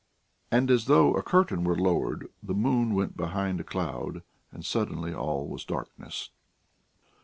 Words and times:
And 0.49 0.71
as 0.71 0.85
though 0.85 1.13
a 1.13 1.21
curtain 1.21 1.63
were 1.63 1.77
lowered, 1.77 2.27
the 2.41 2.55
moon 2.55 2.95
went 2.95 3.15
behind 3.15 3.59
a 3.59 3.63
cloud, 3.63 4.23
and 4.51 4.65
suddenly 4.65 5.13
all 5.13 5.47
was 5.47 5.63
darkness. 5.63 6.31